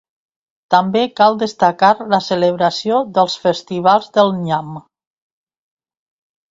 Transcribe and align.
També 0.75 1.03
cal 1.19 1.37
destacar 1.43 1.91
la 2.15 2.21
celebració 2.29 2.99
dels 3.19 3.39
festivals 3.47 4.13
del 4.19 4.35
nyam. 4.43 4.77